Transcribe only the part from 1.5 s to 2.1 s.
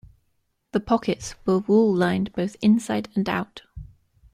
wool